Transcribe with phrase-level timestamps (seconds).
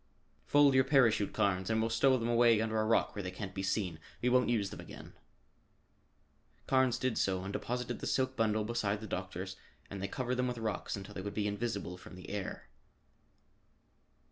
[0.47, 3.53] "Fold your parachute, Carnes, and we'll stow them away under a rock where they can't
[3.53, 3.99] be seen.
[4.19, 5.13] We won't use them again."
[6.65, 9.57] Carnes did so and deposited the silk bundle beside the doctor's,
[9.91, 12.67] and they covered them with rocks until they would be invisible from the air.